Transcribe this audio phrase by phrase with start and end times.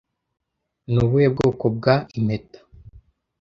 [0.91, 2.59] Ni ubuhe bwoko bwa Impeta